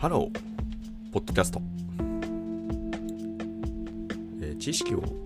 [0.00, 1.60] ハロー、ポッドキャスト。
[4.40, 5.20] えー知識を、えー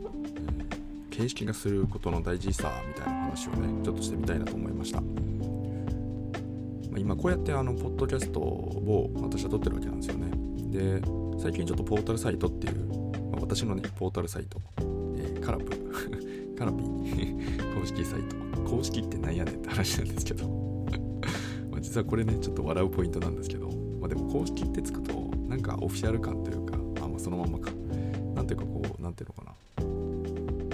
[1.16, 5.00] 形式化することの大事さみたいな話をね、ちょっとしてみたいなと思いました。
[5.00, 5.06] ま
[6.96, 10.32] あ今こうやってあの、ポッドキャストを私は撮ってるわけなんですよね。
[10.72, 11.00] で、
[11.40, 12.84] 最近ちょっとポータルサイトっていう、
[13.30, 15.70] まあ私のね、ポータルサイト、えーカラプ、
[16.58, 18.34] カラピー 公式サイト。
[18.68, 20.50] 公式ってなんやねんって話なんですけど。
[21.80, 25.14] 実はこれね、ちょっと笑うポイントなんですけど、まあ、でも公式ってつくと、
[25.48, 27.70] なんかオフィシャル感というか、あ、まあそのまんまか。
[28.34, 29.50] なんていうかこう、なんていうのか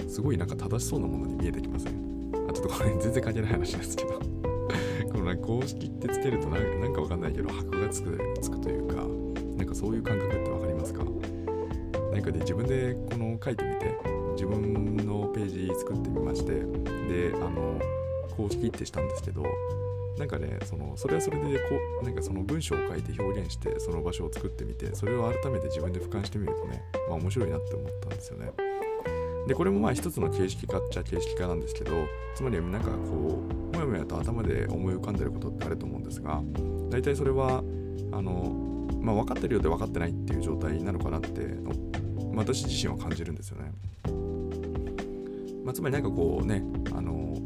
[0.03, 0.09] な。
[0.09, 1.93] すごいなんか正しそうなものに見えてきません？
[2.49, 4.19] あ、ちょっとこれ 全然関係ない話ですけど。
[5.13, 8.95] このなんか公式ってつけるとなんなんかわかんないけど、箔がつくつくというか、
[9.57, 11.05] なんかそういう感覚ってわかりますか？
[12.11, 13.95] なんかで自分でこの書いてみて、
[14.33, 16.51] 自分のページ作ってみまして、
[17.07, 17.79] で、あの、
[18.35, 19.45] 公式ってしたんですけど、
[20.17, 21.65] なんかね、そのそれはそれでこ
[22.01, 28.51] う、なんかその文章を書いて表現して、その場所を作ってみて、それを改めて自分で俯瞰してみるとね、まあ面白いなって思ったんですよね。
[29.47, 31.91] で、これもまあ一つの形式化っちゃ形式化なんですけど、
[32.35, 33.41] つまりなんかこ
[33.73, 36.41] う、もやもやと頭で思い浮かんでることってあると思うんですが、
[36.89, 37.63] 大体それは、
[38.11, 41.55] あの、まあ分かってるようで分かってないっていう状態なのかなって、
[42.35, 43.71] 私自身は感じるんですよね。
[45.63, 46.63] まあ、つまりなんかこうね、
[46.95, 47.37] あの、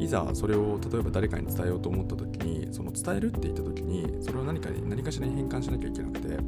[0.00, 6.38] いざそれを例えば誰かに伝えようと思った時にその伝えるって言った時にそれを何かに何かしらに変換しなきゃいけなくて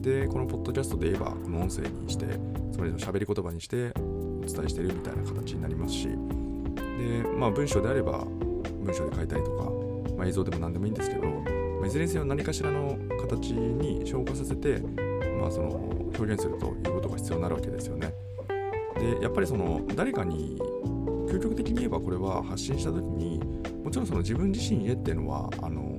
[0.00, 2.26] でこのポッドキャストで言えばこの音声にして
[2.72, 6.16] つまり喋り言葉にしてお伝えしてるみたいな形になりますしで
[7.36, 8.24] まあ文章であれば
[8.82, 14.80] 文章で書いたりとか、まあ、映像でも何でもいいんですけど、まあ、いずれにせよ何かしらの形に消化させて、
[15.38, 15.68] まあ、その
[16.16, 18.14] 表現するということが必要になるわけですよね。
[18.98, 20.60] でやっぱりその誰かに
[21.32, 23.40] 究極的に言えばこれは発信した時に
[23.82, 25.98] もちろんその自分自身へっていうのはあの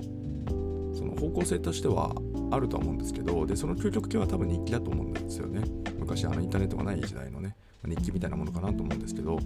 [0.94, 2.14] その方向性としては
[2.52, 5.64] あるとは思うんですけどでその究極系は多分日記だと思うんですよね
[5.98, 9.40] 昔あのインターネットがない時代のね日記みたいなものかなと思うんですけど、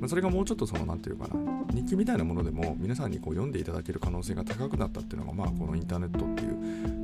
[0.00, 6.56] まあ、それがもうちょっとその何て言うかな日記みたいなものでも皆さんにこう読んでいただける可能性が高くなったっていうのがまあこのインターネットっていう、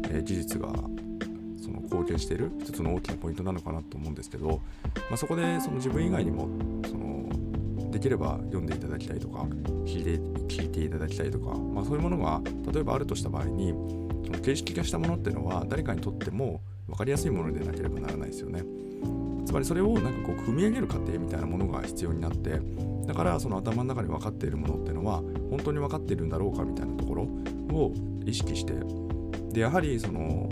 [0.07, 0.69] えー事実が
[1.63, 4.61] その貢献している一つの大きなポイントなのかなと思うんですけど、
[5.11, 6.49] まあ、そこでその自分以外にも
[6.89, 7.06] その
[7.97, 9.47] できれば読んでいただきたいとか
[9.87, 13.71] 聞いて聞いていただきたいとか、まあ、そういうものが例えばあるとした場合に
[14.27, 18.63] その形式化したものっていうのは誰かにとっても分かりやすいものでなければならないですよね。
[19.47, 22.61] つまりそれをなんかこう組み上げる過程みたいなものが必要になって
[23.07, 27.95] だからその頭の中に分かっているものっていうのは本当に分かっているんだろうかみたいなところを
[28.27, 28.75] 意識して
[29.53, 30.51] でやはりその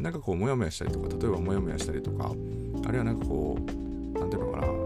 [0.00, 2.32] なんかこうモヤモヤしたりとか例えばモヤモヤしたりとか
[2.84, 4.77] あるいはなんかこうなんていうのかな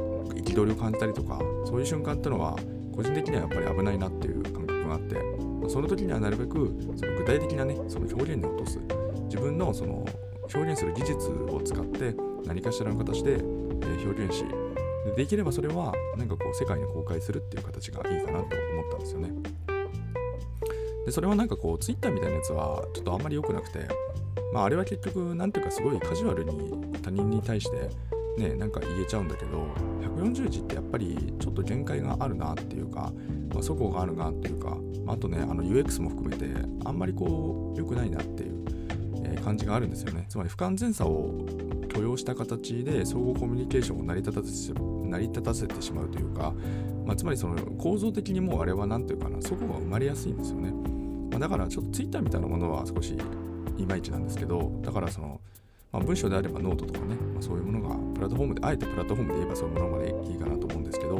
[0.52, 2.56] 憤りを感じたりとかそういう瞬間っていうのは
[2.94, 5.16] 個人的にはやっぱり危ないなっていう感覚があって
[5.68, 8.78] その時にはなるべくその具体的なねその表現に落とす。
[9.32, 10.04] 自分のその
[10.54, 12.14] 表現する技術を使って
[12.44, 13.36] 何かしらの形で
[14.04, 14.44] 表現し
[15.06, 19.30] でできればそれはなんかこう世界に公開するっていう形がいいかなと思ったんですよね。
[21.06, 23.88] でそれはなんかこう Twitter みたいなやつはちょっとあんまり良くなくて
[24.52, 27.88] まああれは結局なんていうかすごいカジュアルに他人に対して
[28.38, 29.66] ねなんか言えちゃうんだけど
[30.02, 33.12] 140字ってやっぱりちょっと限界があるなっていうか、
[33.52, 36.46] まあ、そこがあるなっていうか、まああとねあの UX も含めて
[36.84, 38.64] あんまりこう良くないなっていう、
[39.24, 40.26] えー感じがあるんですよね。
[40.28, 41.44] つまり不完全さを
[41.92, 46.54] 許容した形で相互コミュニケーションを成り立たせ成り立たせてしまうというか、
[47.04, 50.70] まあ、つまりその構造的にもうあれは何ていうかなそこが生まれやすいんですよね、
[51.30, 53.14] まあ、だからちょっと Twitter みたいなものは少し
[53.76, 55.40] いまいちなんですけどだからその、
[55.92, 61.18] まあ、文章であればノートとかね、まあ、そういうものがプラットフォームであえてプラットフォームで言えばそういうものまでいいかなと思うんですけど、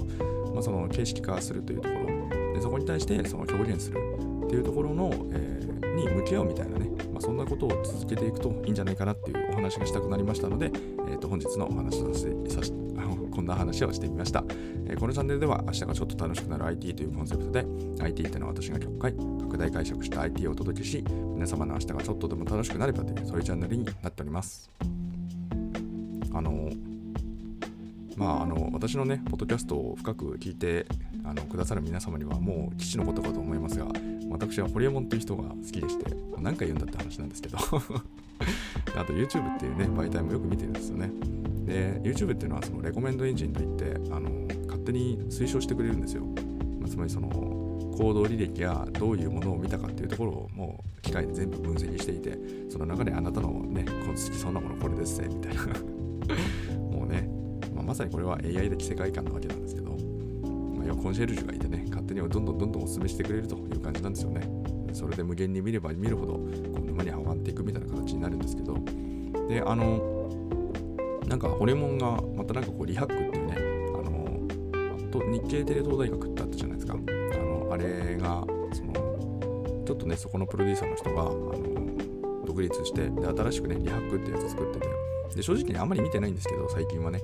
[0.53, 3.99] まあ、その形式化するというところでそこに対してその表現する
[4.47, 5.63] っていうところの、えー
[5.95, 12.73] に向き合うみたいなね、まあ、そんなことを続けていくといいんじゃないかなっていうお話がしたくなりましたので、えー、と本日のお話をさせさし
[13.33, 14.45] こんな話をしてみました、
[14.87, 17.67] えこのチャンネルでは明日がちょっと楽しくなる IT というコンセプトで
[18.01, 24.71] IT っていうのは私が極快拡大解釈した IT をお届けし皆様の明日がちょっとでも楽しくなればというそういうチャンネルになっております。
[26.35, 26.71] あの
[28.17, 30.87] まあ、あの私のね、ポッドキャストを深く聞いて
[31.25, 33.87] あのくださる皆様にはもう父のことかと思いますが、
[34.31, 37.59] 私はホリエモンという人が好きでして、何回言うんだって話なんですけど、
[38.97, 41.11] あと YouTube っていうね、媒体もよく見てるんですよね。
[41.73, 44.31] で、YouTube っていうのはそのレコメンドエンジンといって、あの
[44.67, 46.25] 勝手に推奨してくれるんですよ。
[46.81, 52.39] まあつまりその行動履歴やどういうものを見たかっていうところをもう機械で全部分析していて、
[52.71, 55.63] その中であなたのね、この好きそうなものこれですね、みたいな。
[56.99, 57.29] もうね、
[57.75, 64.63] まあ、まさにこれは AI 的世界観なわけなんですけど、まあ、要はコンシェルジュがいてね、勝手にどんどんどんどんお勧めしてくれるという感じなんですよね。
[64.93, 66.41] それで無限に見れば見るほどこ
[66.83, 68.77] う沼にはまっていくみたいな形になるんですけど
[69.49, 70.12] であの
[71.33, 76.93] なんかホリエモンがまたなんかこうリハックっていうねあのと日系テレ東大学ってあったじゃないですか。
[76.93, 78.45] あのあれが
[78.75, 84.89] そのちょっとねそこのプロデューサーの人があの独立してで新しくねリハックってやつ作ってて。
[85.35, 87.19] で正直ねあんまり見てないんですけど最近はね。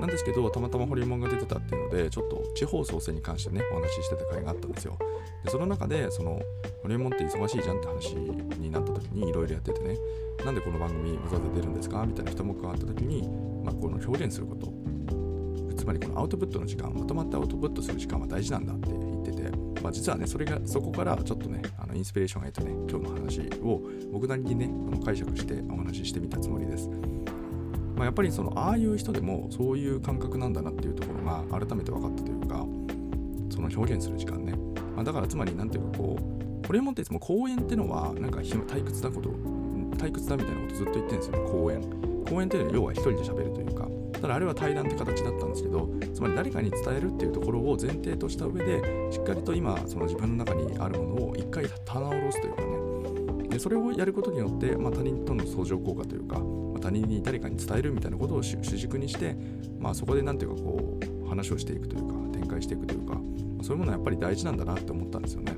[0.00, 4.98] なんですけどたまたまホリエモンが出てたっていうのでちょっと地方創生に関してねお話ししてた回があったんですよ。
[5.44, 6.40] でその中でその
[6.82, 9.96] ホリエモンって忙しいじゃんって話になった時にいろいろやっててね
[10.44, 12.04] なんでこの番組わざわざ出るんですか？
[12.06, 13.28] みたいな人も加わった時に、
[13.64, 14.72] まあ、この表現すること。
[15.76, 19.50] つまりこのアウトプットの時間まとまってアウトプットする時間は大事なんだって言ってて、
[19.82, 24.70] まあ、実はねそれがそこからちょっとねあのインスピレーションを得てね今日の話を僕なりにね
[25.04, 26.88] 解釈してお話ししてみたつもりです。
[27.96, 32.66] まあ、やっぱりそのああいう人でもそういう感覚なんだなっていうところが改めて分かったというか
[33.50, 34.52] その表現する時間ね、
[34.96, 39.30] まあ、だからつまり何ていうかこうこれもっていつも公演ってのはなんか退屈なこと
[39.96, 41.82] 退屈だみたいなことずっと言ってるんですよ公演。
[42.28, 43.86] 公演っていうのは要は一人で喋るというか
[44.20, 53.48] ただあれは対談って形だったんですけどつまり誰かに伝えるっていうところを前提とした上でしっかりと今その自分の中にあるものを一回棚卸すというかね。
[53.50, 56.40] でそれをやることによって、まあ、他人との相乗効果というか
[56.74, 59.36] ま他人に誰かに伝えるみたいなことを主軸にして、
[59.78, 65.56] まあ、そこで何ていうかこう話をしていくというか展開していくというかまそういうものはやっぱり大事なんだなって思ったんですよね。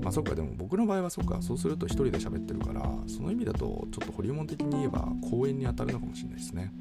[0.00, 6.72] まあそっかでも僕の場合はそっかそうすると一人で喋ってるからその意味だとちょっとホリエモン的に言えば公演に当たるのかもしれないですね。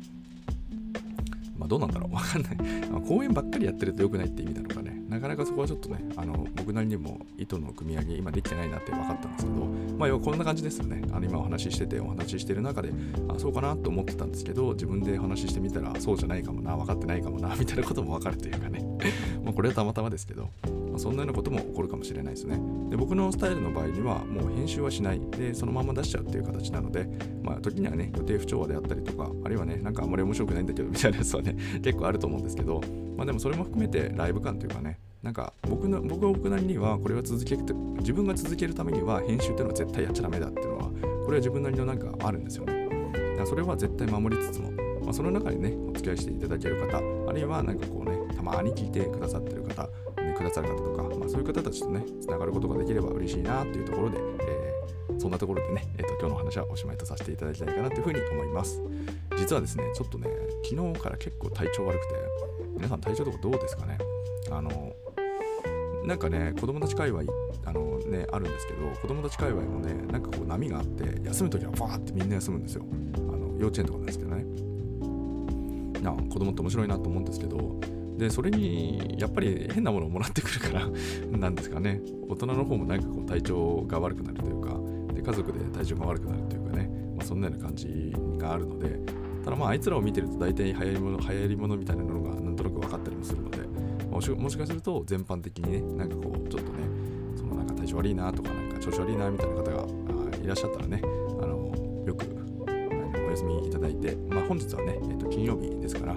[1.57, 2.57] まあどうなんだろうわかんない。
[3.07, 5.01] 公演ばっかりやってると良くないって意味なのかね。
[5.09, 9.65] なかなかそこはちょっとね、あの僕なりにも糸の組み上げ、今できてないなって分かったんですけど、
[9.97, 11.01] まあ要はこんな感じですよね。
[11.11, 12.91] あの今お話ししてて、お話ししてる中で、
[13.27, 18.83] あ、そうかなと思ってたんですけど、自分で話ししてみたら、そうじゃないかもな、分かってないかもな、みたいなことも分かるというかね。
[19.43, 20.49] まあこれはたまたまですけど、
[20.95, 22.57] まあ、そんなようなことも起こるかもしれないですね。
[22.89, 25.19] で、僕のスタイルの場合には、もう編集はしない。
[25.31, 27.05] で、そのまま出しちゃうっていう形なので、
[27.43, 32.81] まあ時にはね、予定不調和であったりとか、あるいはね、なんかあんまり面白くないんだけど、みたいなやつはね、 結構あると思うんですけど、
[33.17, 42.87] まあでもそれも含めてライブ感というかね、なんか僕の僕は僕なりにはこれは続けて自分が続けるためには編集っていうのは絶対やっちゃダメだっていうのはこれは自分なりのなんかあるんですよね。
[43.11, 44.71] だからそれは絶対守りつつも、
[45.03, 49.89] まあ、その中にねお付き合いしていただける方あるいはなんかこうねたまに聞いてくださってる方、
[50.35, 58.81] くださる方とか、まあ、そういう方たちとねつながることができれば嬉しいなっていうところで、えー、そんなところでね、えーと、今日の話はおしまいとさせていただきたいかなというふうに思います。
[59.37, 60.29] 実はですねちょっとね
[60.63, 62.15] 昨日から結構体調悪くて
[62.75, 63.97] 皆さん体調とかどうですかね？
[64.51, 64.93] あの
[66.05, 67.23] なんかね子供たち界隈
[67.65, 72.85] あのねあるんですけど子供たち界隈もねなんかこう波があって休む時はバーってみんな休むんですよ。
[73.17, 74.45] あの幼稚園とかなんですけどね。
[76.01, 77.79] な子供って面白いなと思うんですけど
[78.17, 80.87] でそれにやっぱり変なものをもらってくるから
[81.37, 82.01] なんですかね。
[82.27, 84.79] 大人の方もなんかこう体調が悪くなるというか
[85.13, 88.99] で家族で体調が悪くなるというかね、まあ、そんなような感じがあるので
[89.43, 93.59] ただまああいつらを見てると大体流行り物流行り物みたいなのがなんとなく分かったりもするので
[94.09, 96.79] もしもしかすると全般的にねなんかこうちょっとね
[97.35, 99.85] そのなんか体調悪いなとかなんか調子悪いなみたいな方が
[100.41, 101.71] いらっしゃったらねあの
[102.07, 102.25] よく
[103.27, 106.15] お休みいただいて、まあ、本日はね、えー、と金曜日ですから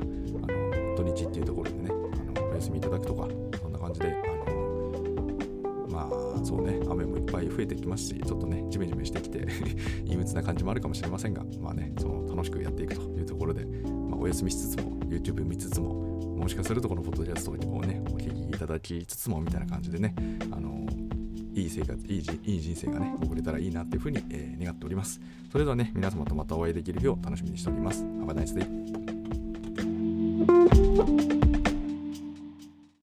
[1.14, 1.90] 日っていうところでね
[2.36, 3.28] あのお休みいただくとか
[3.60, 4.16] そんな感じで
[4.46, 9.46] あのまあそうね雨もいっぱい増えてきますしちょっとねジメジメしてきて
[10.06, 20.14] 陰鬱な感じもあるかもしれませんがまあねその楽しくやっていくというところで、まあ、お休みしつつも YouTube 見つつももしかするとこのポッドキャストをね、お聞きいただきつつもみたいな感じでね、
[20.52, 20.86] あの
[21.52, 25.20] いい生活いい、いい人生がね、送れたらいいなっていうふうに、えー、願っております。
[25.50, 28.04] それではね、皆様とまたお会いできる日を楽しみにしております。
[28.04, 29.17] Have a nice day.
[30.48, 31.37] Música